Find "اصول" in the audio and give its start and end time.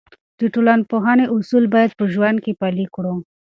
1.35-1.63